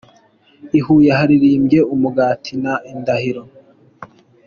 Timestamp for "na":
2.63-2.73